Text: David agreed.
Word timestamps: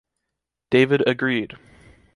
David 0.71 1.03
agreed. 1.07 1.53